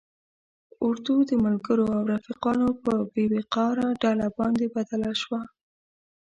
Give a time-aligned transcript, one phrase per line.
[0.85, 5.41] اردو د ملګرو او رفیقانو په بې وقاره ډله باندې بدل شوه.